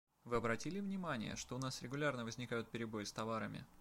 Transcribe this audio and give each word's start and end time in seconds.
Вы 0.23 0.37
обратили 0.37 0.79
внимание, 0.79 1.35
что 1.35 1.55
у 1.55 1.57
нас 1.59 1.83
регулярно 1.83 2.23
возникают 2.25 2.71
перебои 2.71 3.03
с 3.03 3.13
товарами? 3.13 3.67